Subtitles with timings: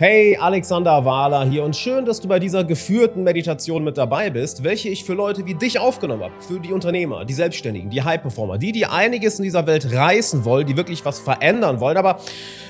[0.00, 4.62] Hey, Alexander Wahler hier und schön, dass du bei dieser geführten Meditation mit dabei bist,
[4.62, 6.34] welche ich für Leute wie dich aufgenommen habe.
[6.38, 10.68] Für die Unternehmer, die Selbstständigen, die High-Performer, die, die einiges in dieser Welt reißen wollen,
[10.68, 12.20] die wirklich was verändern wollen, aber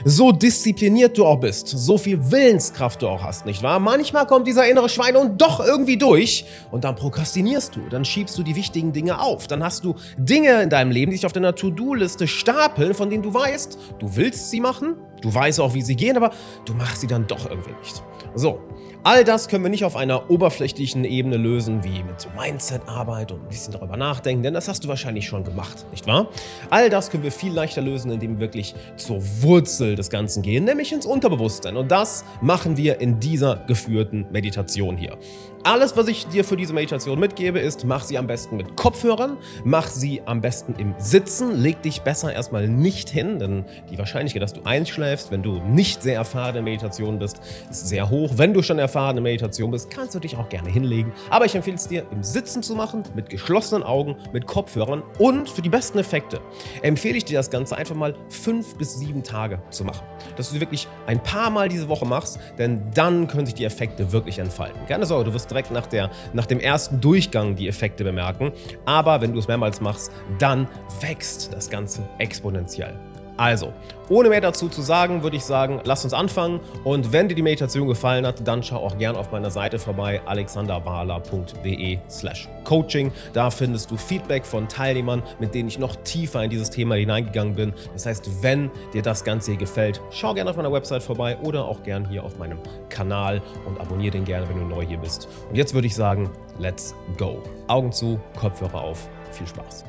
[0.06, 3.78] so diszipliniert du auch bist, so viel Willenskraft du auch hast, nicht wahr?
[3.78, 8.38] Manchmal kommt dieser innere Schwein und doch irgendwie durch und dann prokrastinierst du, dann schiebst
[8.38, 11.34] du die wichtigen Dinge auf, dann hast du Dinge in deinem Leben, die sich auf
[11.34, 15.82] deiner To-Do-Liste stapeln, von denen du weißt, du willst sie machen, Du weißt auch, wie
[15.82, 16.32] sie gehen, aber
[16.64, 18.02] du machst sie dann doch irgendwie nicht.
[18.34, 18.60] So,
[19.02, 23.42] all das können wir nicht auf einer oberflächlichen Ebene lösen, wie mit so Mindset-Arbeit und
[23.42, 26.28] ein bisschen darüber nachdenken, denn das hast du wahrscheinlich schon gemacht, nicht wahr?
[26.70, 30.64] All das können wir viel leichter lösen, indem wir wirklich zur Wurzel des Ganzen gehen,
[30.64, 31.76] nämlich ins Unterbewusstsein.
[31.76, 35.16] Und das machen wir in dieser geführten Meditation hier.
[35.64, 39.36] Alles, was ich dir für diese Meditation mitgebe, ist, mach sie am besten mit Kopfhörern,
[39.64, 44.42] mach sie am besten im Sitzen, leg dich besser erstmal nicht hin, denn die Wahrscheinlichkeit,
[44.42, 48.32] dass du einschläfst, wenn du nicht sehr erfahren in Meditation bist, ist sehr hoch.
[48.36, 51.12] Wenn du schon erfahren in Meditation bist, kannst du dich auch gerne hinlegen.
[51.28, 55.50] Aber ich empfehle es dir, im Sitzen zu machen, mit geschlossenen Augen, mit Kopfhörern und
[55.50, 56.40] für die besten Effekte
[56.82, 60.06] empfehle ich dir das Ganze einfach mal fünf bis sieben Tage zu machen.
[60.36, 64.12] Dass du wirklich ein paar Mal diese Woche machst, denn dann können sich die Effekte
[64.12, 64.80] wirklich entfalten.
[64.86, 68.52] Keine Sorge, du wirst direkt nach, der, nach dem ersten Durchgang die Effekte bemerken.
[68.84, 70.68] Aber wenn du es mehrmals machst, dann
[71.00, 72.98] wächst das Ganze exponentiell.
[73.38, 73.72] Also,
[74.08, 76.58] ohne mehr dazu zu sagen, würde ich sagen, lass uns anfangen.
[76.82, 80.20] Und wenn dir die Meditation gefallen hat, dann schau auch gern auf meiner Seite vorbei,
[80.26, 83.12] alexanderwahler.de slash coaching.
[83.32, 87.54] Da findest du Feedback von Teilnehmern, mit denen ich noch tiefer in dieses Thema hineingegangen
[87.54, 87.74] bin.
[87.92, 91.64] Das heißt, wenn dir das Ganze hier gefällt, schau gerne auf meiner Website vorbei oder
[91.64, 92.58] auch gern hier auf meinem
[92.88, 95.28] Kanal und abonniere den gerne, wenn du neu hier bist.
[95.48, 97.40] Und jetzt würde ich sagen, let's go.
[97.68, 99.08] Augen zu, Kopfhörer auf.
[99.30, 99.84] Viel Spaß.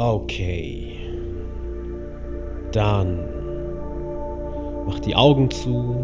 [0.00, 0.92] Okay.
[2.70, 3.18] Dann
[4.86, 5.96] mach die Augen zu.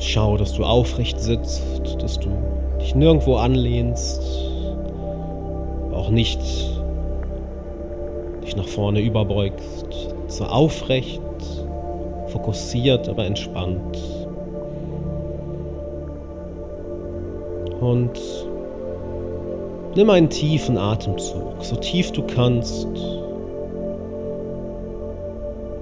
[0.00, 1.62] Schau, dass du aufrecht sitzt,
[2.00, 2.30] dass du
[2.80, 4.20] dich nirgendwo anlehnst,
[5.92, 6.40] auch nicht
[8.42, 9.86] dich nach vorne überbeugst.
[10.26, 11.22] So aufrecht,
[12.26, 14.02] fokussiert, aber entspannt.
[17.80, 18.18] Und
[19.94, 22.86] Nimm einen tiefen Atemzug, so tief du kannst.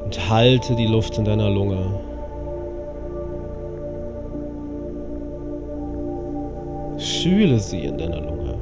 [0.05, 1.79] Und halte die Luft in deiner Lunge.
[6.99, 8.55] Fühle sie in deiner Lunge.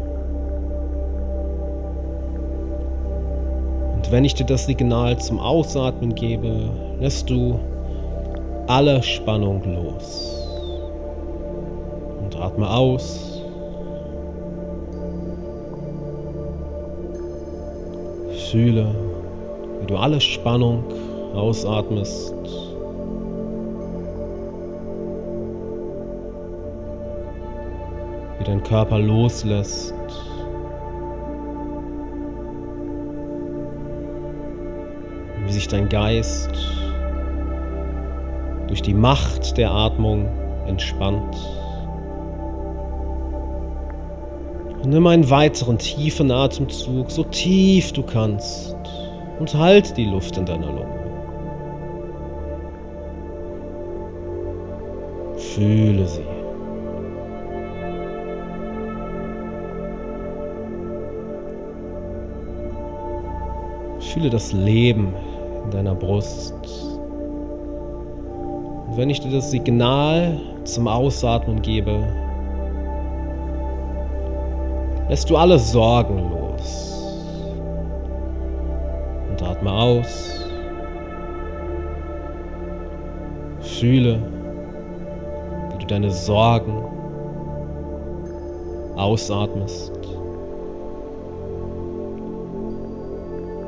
[3.94, 6.68] Und wenn ich dir das Signal zum Ausatmen gebe,
[7.00, 7.58] lässt du
[8.66, 10.46] alle Spannung los.
[12.22, 13.27] Und atme aus.
[18.50, 18.94] Fühle,
[19.80, 20.84] wie du alle Spannung
[21.34, 22.34] ausatmest.
[28.38, 29.94] Wie dein Körper loslässt.
[35.44, 36.50] Wie sich dein Geist
[38.66, 40.26] durch die Macht der Atmung
[40.66, 41.36] entspannt.
[44.88, 48.74] Nimm einen weiteren tiefen Atemzug, so tief du kannst,
[49.38, 50.86] und halt die Luft in deiner Lunge.
[55.36, 56.22] Fühle sie.
[64.12, 65.14] Fühle das Leben
[65.64, 66.54] in deiner Brust.
[68.86, 72.27] Und wenn ich dir das Signal zum Ausatmen gebe,
[75.08, 77.02] lässt du alle Sorgen los.
[79.30, 80.34] Und atme aus.
[83.60, 84.18] Fühle,
[85.72, 86.82] wie du deine Sorgen
[88.96, 89.92] ausatmest.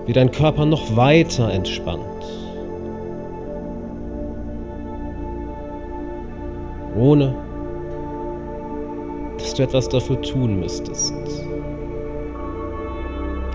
[0.07, 2.05] Wie dein Körper noch weiter entspannt.
[6.97, 7.35] Ohne
[9.61, 11.15] du etwas dafür tun müsstest.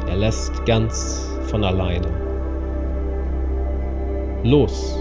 [0.08, 2.08] Er lässt ganz von alleine
[4.44, 4.96] los.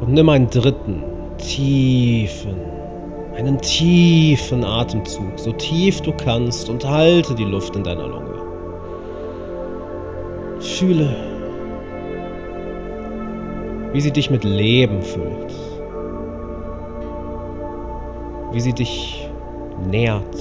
[0.00, 1.02] Und nimm einen dritten,
[1.36, 2.56] tiefen,
[3.36, 8.38] einen tiefen Atemzug, so tief du kannst, und halte die Luft in deiner Lunge.
[10.60, 11.14] Fühle,
[13.92, 15.67] wie sie dich mit Leben füllt
[18.58, 19.30] wie sie dich
[19.88, 20.34] nährt.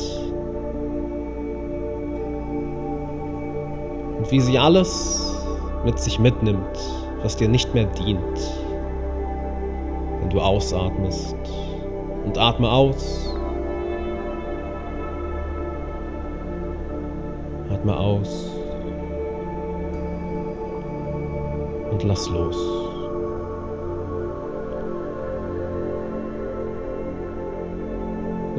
[4.17, 5.37] und wie sie alles
[5.85, 6.79] mit sich mitnimmt,
[7.21, 8.39] was dir nicht mehr dient,
[10.19, 11.37] wenn du ausatmest
[12.25, 13.31] und atme aus.
[17.71, 18.49] Atme aus
[21.91, 22.76] und lass los.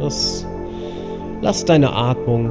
[0.09, 0.47] Lass,
[1.43, 2.51] lass deine Atmung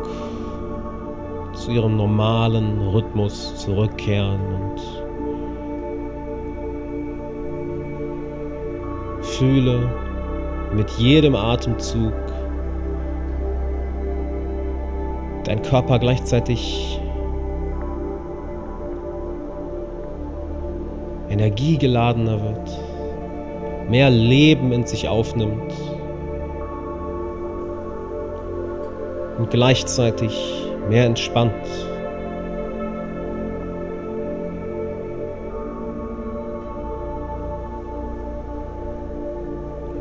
[1.53, 4.79] zu ihrem normalen Rhythmus zurückkehren und
[9.25, 9.89] fühle
[10.75, 12.13] mit jedem Atemzug
[15.45, 17.01] dein Körper gleichzeitig
[21.27, 22.79] energiegeladener wird,
[23.89, 25.73] mehr Leben in sich aufnimmt
[29.37, 30.33] und gleichzeitig
[30.89, 31.53] mehr entspannt.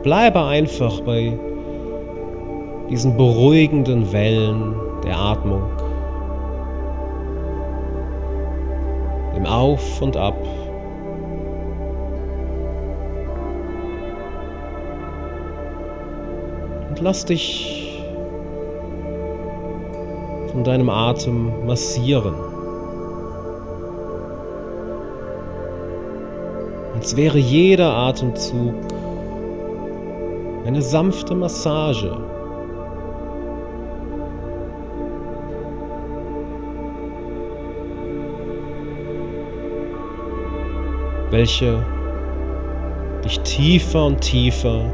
[0.03, 1.37] Bleibe einfach bei
[2.89, 5.65] diesen beruhigenden Wellen der Atmung.
[9.37, 10.37] Im Auf und Ab.
[16.89, 17.76] Und lass dich
[20.57, 22.35] von deinem Atem massieren.
[26.95, 28.75] Als wäre jeder Atemzug
[30.65, 32.17] eine sanfte Massage.
[41.29, 41.85] welche
[43.25, 44.91] dich tiefer und tiefer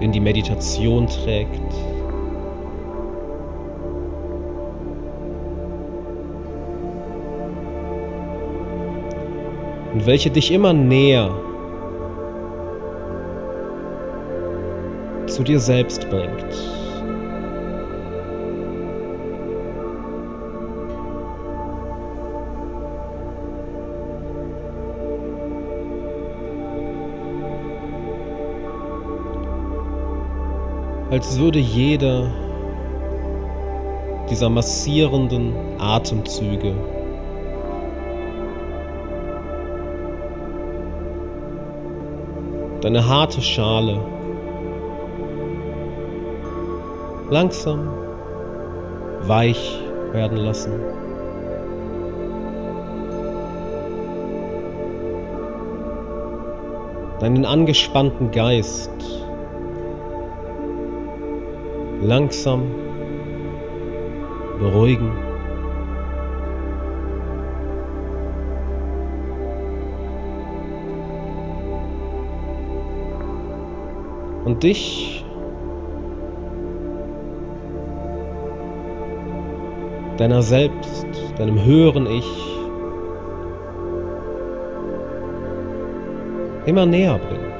[0.00, 1.93] in die Meditation trägt.
[9.94, 11.30] Und welche dich immer näher
[15.28, 16.44] zu dir selbst bringt.
[31.10, 32.32] Als würde jeder
[34.28, 36.74] dieser massierenden Atemzüge
[42.84, 43.98] deine harte Schale
[47.30, 47.88] langsam
[49.22, 49.80] weich
[50.12, 50.72] werden lassen.
[57.20, 58.90] Deinen angespannten Geist
[62.02, 62.64] langsam
[64.58, 65.23] beruhigen.
[74.54, 75.24] Und dich
[80.16, 81.06] deiner selbst,
[81.38, 82.24] deinem höheren Ich
[86.66, 87.52] immer näher bringen.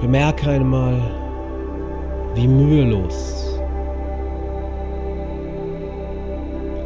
[0.00, 1.21] Bemerke einmal,
[2.34, 3.42] wie mühelos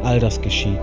[0.03, 0.81] all das geschieht.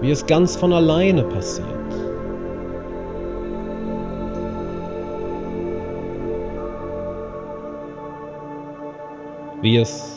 [0.00, 1.66] Wie es ganz von alleine passiert.
[9.62, 10.15] Wie es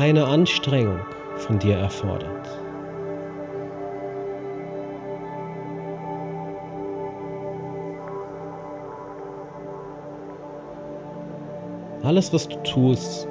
[0.00, 1.00] keine Anstrengung
[1.36, 2.48] von dir erfordert.
[12.02, 13.28] Alles, was du tust,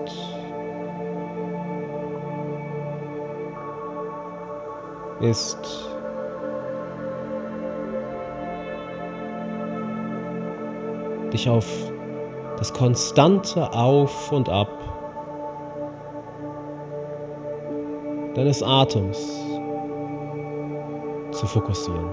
[5.22, 5.58] ist
[11.34, 11.66] dich auf
[12.60, 14.89] das konstante Auf und Ab
[18.40, 19.18] deines Atems
[21.32, 22.10] zu fokussieren.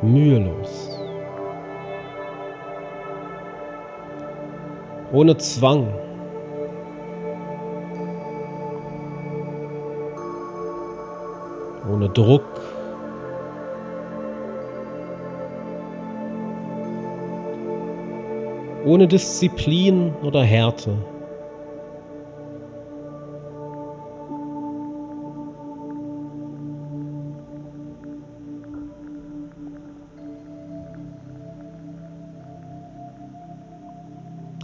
[0.00, 0.98] Mühelos.
[5.12, 5.92] Ohne Zwang.
[11.92, 12.53] Ohne Druck.
[18.84, 20.98] Ohne Disziplin oder Härte.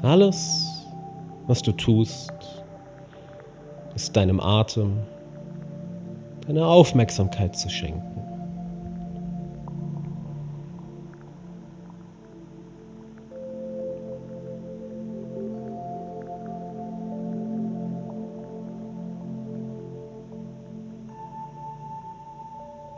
[0.02, 0.86] Alles,
[1.46, 2.32] was du tust,
[3.94, 4.98] ist deinem Atem
[6.46, 8.29] deine Aufmerksamkeit zu schenken.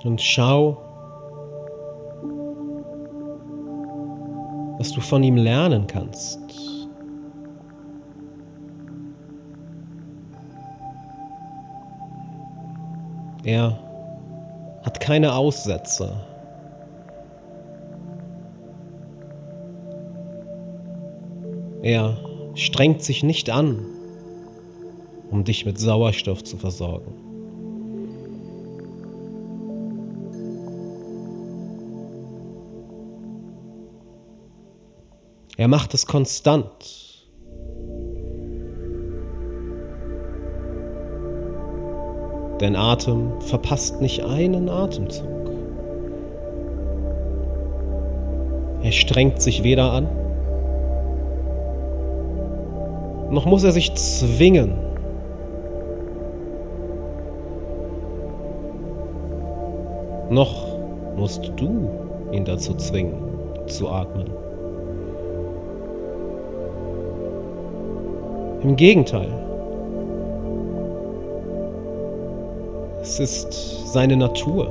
[0.04, 0.78] Und schau,
[4.78, 6.40] was du von ihm lernen kannst.
[13.44, 13.78] Er
[14.82, 16.12] hat keine Aussätze.
[21.82, 22.16] Er
[22.54, 23.84] strengt sich nicht an,
[25.30, 27.31] um dich mit Sauerstoff zu versorgen.
[35.56, 36.66] Er macht es konstant.
[42.58, 45.26] Dein Atem verpasst nicht einen Atemzug.
[48.82, 50.08] Er strengt sich weder an,
[53.30, 54.74] noch muss er sich zwingen.
[60.30, 60.66] Noch
[61.16, 61.88] musst du
[62.30, 63.14] ihn dazu zwingen,
[63.66, 64.30] zu atmen.
[68.62, 69.28] Im Gegenteil,
[73.02, 74.68] Es ist seine Natur.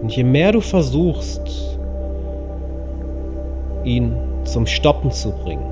[0.00, 1.76] Und je mehr du versuchst,
[3.82, 4.14] ihn
[4.44, 5.66] zum Stoppen zu bringen,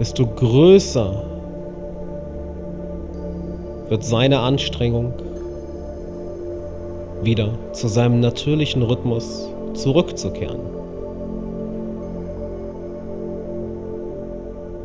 [0.00, 1.35] desto größer
[3.88, 5.12] wird seine Anstrengung
[7.22, 10.60] wieder zu seinem natürlichen Rhythmus zurückzukehren.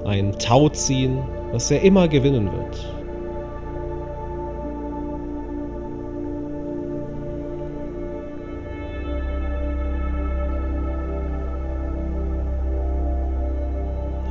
[0.05, 1.19] Ein Tauziehen,
[1.51, 2.95] was er immer gewinnen wird.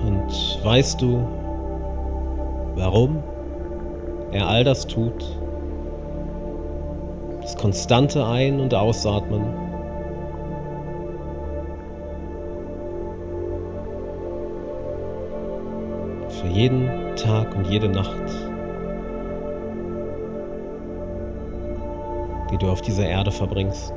[0.06, 1.26] Und weißt du,
[2.74, 3.22] warum
[4.32, 5.24] er all das tut?
[7.40, 9.42] Das konstante Ein- und Ausatmen.
[16.28, 18.14] Für jeden Tag und jede Nacht,
[22.50, 23.94] die du auf dieser Erde verbringst.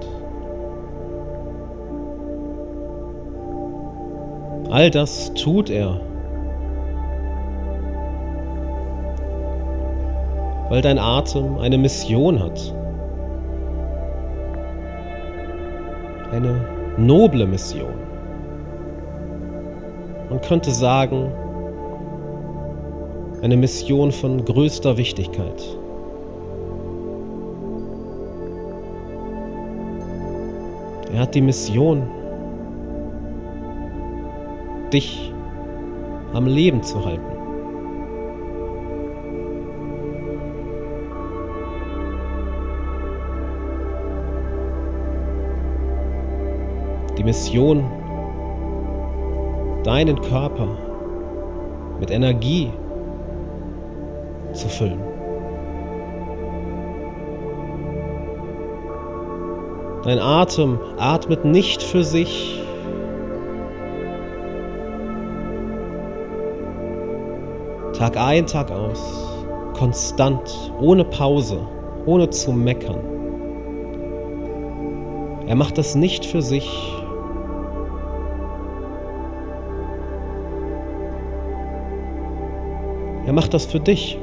[4.70, 6.02] All das tut er,
[10.74, 12.74] weil dein Atem eine Mission hat.
[16.32, 16.66] eine
[16.98, 17.94] noble Mission.
[20.32, 21.32] Man könnte sagen,
[23.44, 25.64] eine Mission von größter Wichtigkeit.
[31.14, 32.08] Er hat die Mission,
[34.92, 35.32] dich
[36.34, 37.33] am Leben zu halten.
[47.18, 47.84] Die Mission,
[49.84, 50.68] deinen Körper
[52.00, 52.72] mit Energie
[54.54, 55.00] zu füllen.
[60.04, 62.60] Dein Atem atmet nicht für sich.
[67.98, 69.30] Tag ein, Tag aus,
[69.78, 71.60] konstant, ohne Pause,
[72.06, 73.00] ohne zu meckern.
[75.48, 76.93] Er macht das nicht für sich,
[83.34, 84.20] Er macht das für dich.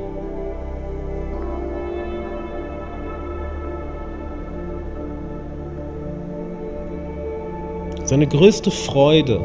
[8.05, 9.40] Seine größte Freude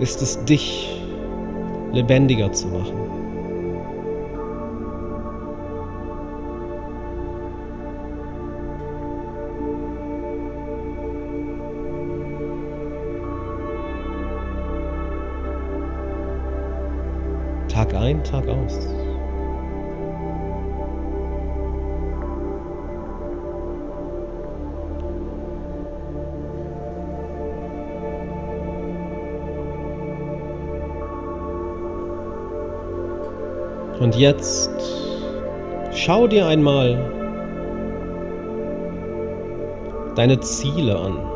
[0.00, 1.00] ist es, dich
[1.92, 3.33] lebendiger zu machen.
[17.74, 18.78] Tag ein, Tag aus.
[33.98, 34.70] Und jetzt
[35.92, 36.94] schau dir einmal
[40.14, 41.33] deine Ziele an.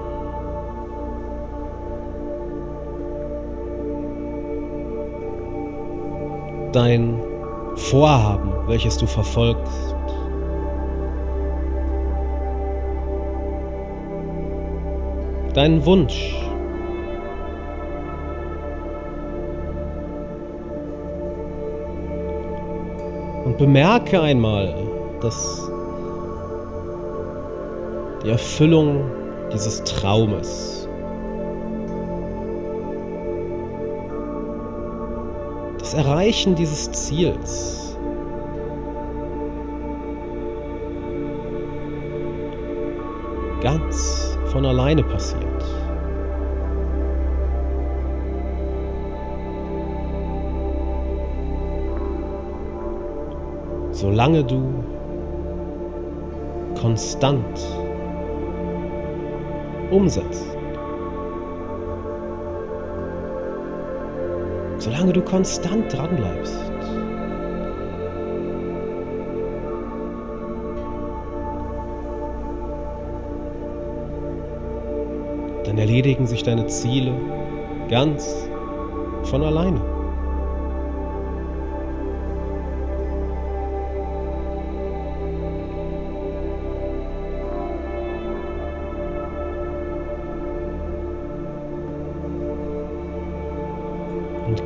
[6.72, 7.20] Dein
[7.76, 9.94] Vorhaben, welches du verfolgst.
[15.54, 16.36] Dein Wunsch.
[23.44, 24.74] Und bemerke einmal,
[25.22, 25.68] dass
[28.22, 29.10] die Erfüllung
[29.52, 30.77] dieses Traumes,
[35.88, 37.96] das Erreichen dieses Ziels,
[43.62, 45.64] ganz von alleine passiert.
[53.92, 54.84] Solange du
[56.78, 57.58] konstant
[59.90, 60.57] umsetzt.
[64.78, 66.56] Solange du konstant dran bleibst.
[75.64, 77.12] Dann erledigen sich deine Ziele
[77.90, 78.48] ganz
[79.24, 79.97] von alleine.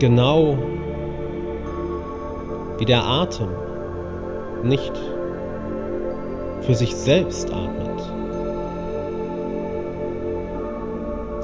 [0.02, 0.58] Genau
[2.76, 3.50] wie der Atem
[4.64, 4.92] nicht
[6.62, 8.00] für sich selbst atmet,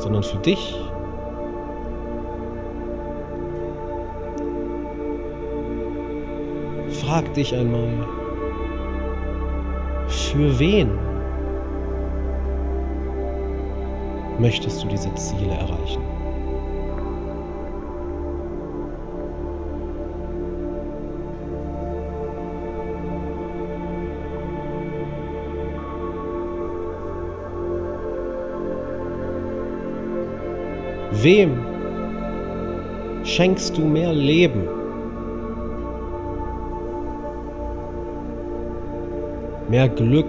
[0.00, 0.76] sondern für dich.
[7.04, 8.08] Frag dich einmal,
[10.08, 10.98] für wen
[14.40, 16.17] möchtest du diese Ziele erreichen?
[31.20, 31.58] Wem
[33.24, 34.68] schenkst du mehr Leben?
[39.68, 40.26] Mehr Glück?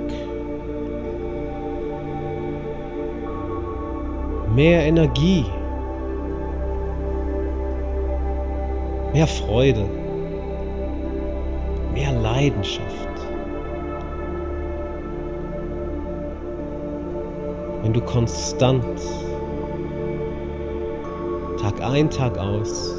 [4.55, 5.45] Mehr Energie?
[9.13, 9.85] Mehr Freude?
[11.93, 13.07] Mehr Leidenschaft?
[17.83, 18.83] Wenn du konstant
[21.69, 22.95] Tag ein, Tag aus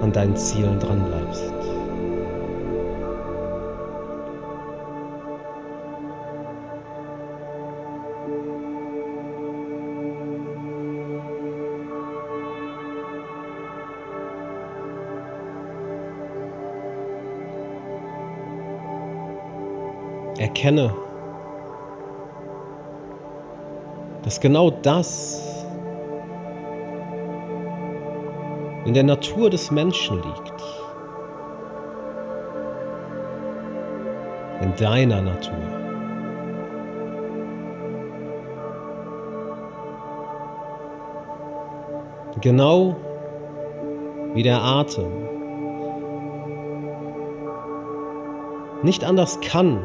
[0.00, 1.52] an deinen Zielen dran bleibst.
[20.38, 20.94] Erkenne,
[24.28, 25.42] dass genau das
[28.84, 30.62] in der Natur des Menschen liegt.
[34.60, 35.54] In deiner Natur.
[42.42, 42.96] Genau
[44.34, 45.10] wie der Atem
[48.82, 49.82] nicht anders kann,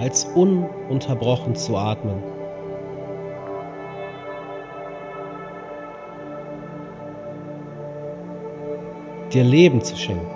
[0.00, 2.22] als ununterbrochen zu atmen.
[9.30, 10.26] Dir Leben zu schenken.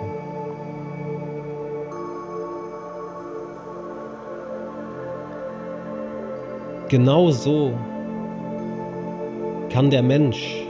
[6.87, 7.73] Genau so
[9.71, 10.63] kann der Mensch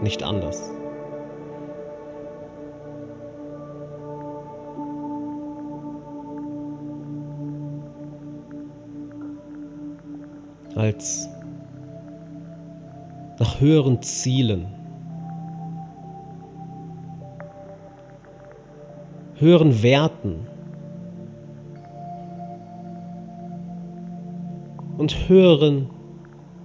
[0.00, 0.77] nicht anders.
[10.74, 11.28] Als
[13.38, 14.66] nach höheren Zielen,
[19.36, 20.46] höheren Werten
[24.96, 25.90] und höheren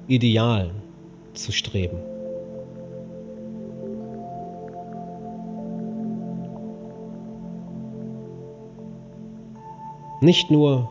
[0.08, 0.72] Idealen
[1.34, 2.00] zu streben.
[10.22, 10.90] Nicht nur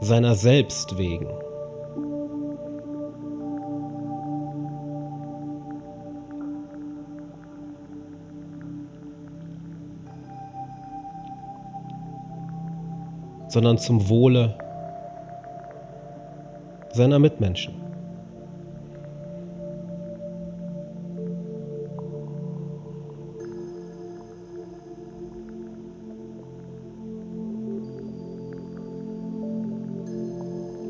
[0.00, 1.26] seiner selbst wegen.
[13.52, 14.54] Sondern zum Wohle
[16.94, 17.74] seiner Mitmenschen.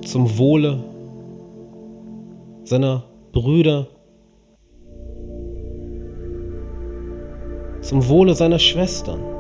[0.04, 0.78] Zum Wohle
[2.62, 3.88] seiner Brüder,
[7.80, 9.31] zum Wohle seiner Schwestern.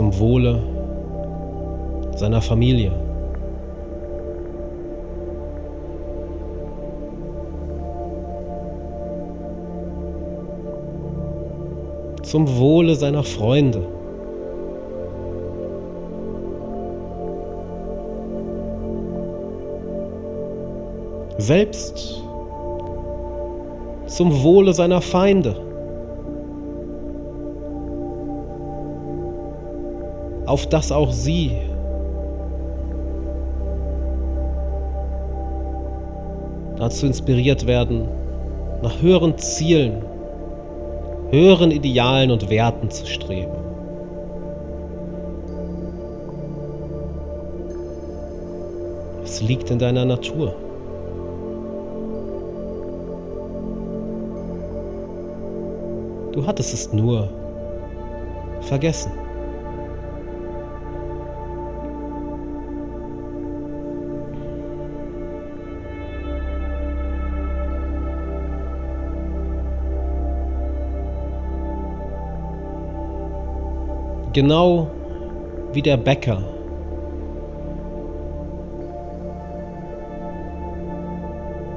[0.00, 0.58] Zum Wohle
[2.16, 2.90] seiner Familie.
[12.22, 13.82] Zum Wohle seiner Freunde.
[21.36, 22.22] Selbst
[24.06, 25.69] zum Wohle seiner Feinde.
[30.50, 31.52] Auf dass auch sie
[36.76, 38.08] dazu inspiriert werden,
[38.82, 40.02] nach höheren Zielen,
[41.30, 43.52] höheren Idealen und Werten zu streben.
[49.22, 50.56] Es liegt in deiner Natur.
[56.32, 57.28] Du hattest es nur
[58.62, 59.19] vergessen.
[74.32, 74.86] Genau
[75.72, 76.40] wie der Bäcker.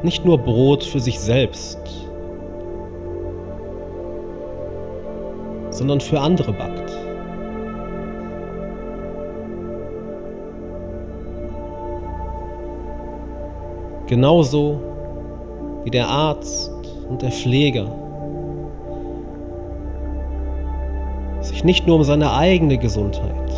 [0.03, 1.79] Nicht nur Brot für sich selbst,
[5.71, 6.91] sondern für andere backt.
[14.05, 14.79] Genauso
[15.85, 16.71] wie der Arzt
[17.09, 18.02] und der Pfleger
[21.63, 23.51] nicht nur um seine eigene Gesundheit,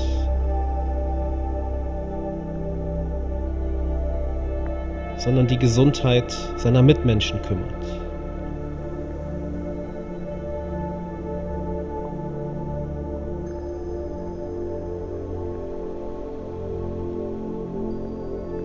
[5.17, 7.73] sondern die Gesundheit seiner Mitmenschen kümmert.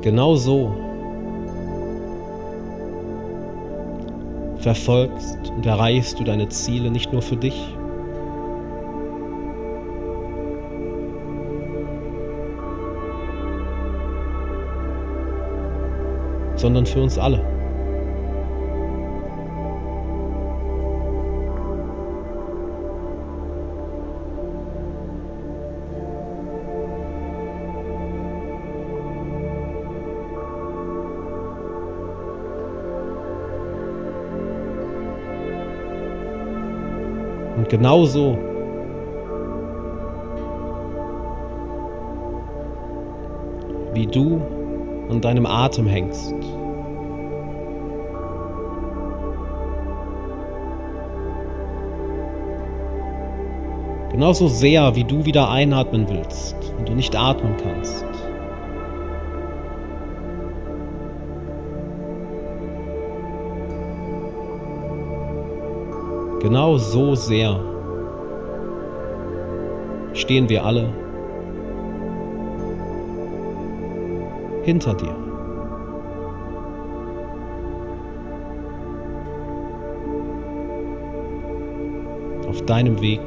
[0.02, 0.72] Genau so
[4.58, 7.74] verfolgst und erreichst du deine Ziele nicht nur für dich,
[16.60, 17.40] sondern für uns alle.
[37.56, 38.38] Und genauso
[43.92, 44.40] wie du
[45.10, 46.34] an deinem Atem hängst.
[54.10, 58.04] Genauso sehr, wie du wieder einatmen willst und du nicht atmen kannst.
[66.40, 67.60] Genau so sehr
[70.12, 70.88] stehen wir alle
[74.70, 75.16] hinter dir.
[82.48, 83.20] Auf deinem Weg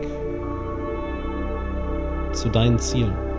[2.32, 3.33] zu deinen Zielen.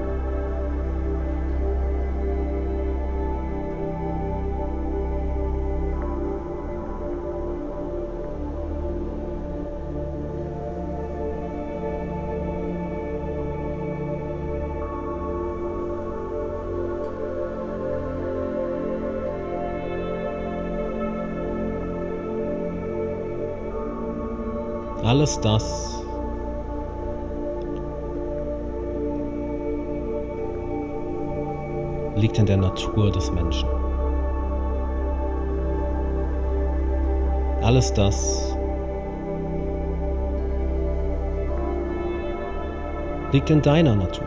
[25.25, 26.05] alles das,
[32.15, 33.67] liegt in der Natur des Menschen.
[37.63, 38.55] Alles das
[43.33, 44.27] liegt in deiner Natur.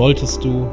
[0.00, 0.66] Solltest du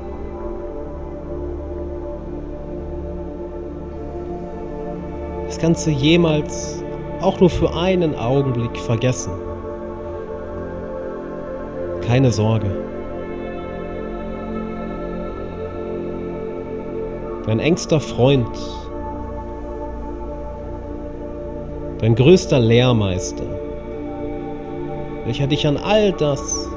[5.47, 6.81] das Ganze jemals
[7.19, 9.33] auch nur für einen Augenblick vergessen,
[12.07, 12.71] keine Sorge.
[17.47, 18.57] Dein engster Freund,
[21.99, 23.43] dein größter Lehrmeister,
[25.25, 26.69] welcher dich an all das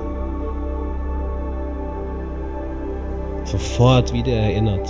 [3.50, 4.88] sofort wieder erinnert.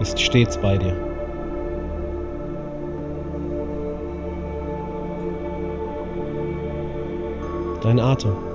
[0.00, 0.96] Ist stets bei dir.
[7.82, 8.47] Dein Atem.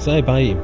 [0.00, 0.56] Sei bei ihm.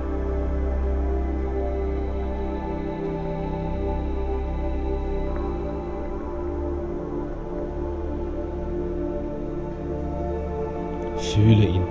[11.19, 11.83] Fühle ihn.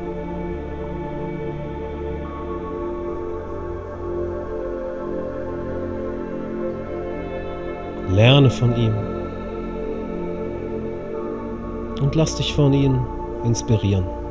[8.09, 8.95] Lerne von ihm.
[12.01, 13.05] Und lass dich von ihm
[13.43, 14.24] inspirieren.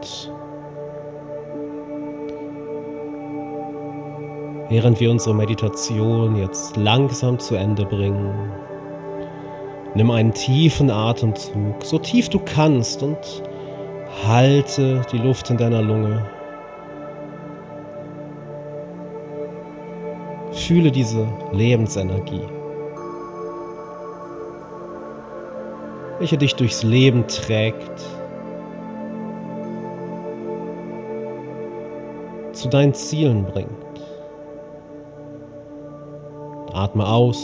[0.00, 0.32] Und
[4.70, 8.32] während wir unsere Meditation jetzt langsam zu Ende bringen,
[9.94, 13.18] nimm einen tiefen Atemzug, so tief du kannst und
[14.26, 16.24] halte die Luft in deiner Lunge.
[20.52, 22.46] Fühle diese Lebensenergie,
[26.18, 28.19] welche dich durchs Leben trägt.
[32.60, 33.70] Zu deinen Zielen bringt.
[36.74, 37.42] Atme aus.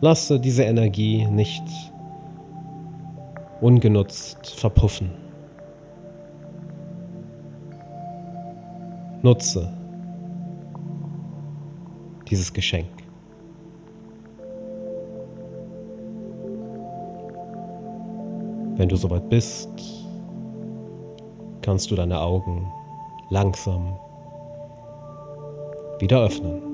[0.00, 1.62] Lasse diese Energie nicht
[3.60, 5.10] ungenutzt verpuffen.
[9.22, 9.72] Nutze
[12.28, 13.03] dieses Geschenk.
[18.84, 19.70] Wenn du soweit bist,
[21.62, 22.70] kannst du deine Augen
[23.30, 23.96] langsam
[26.00, 26.73] wieder öffnen.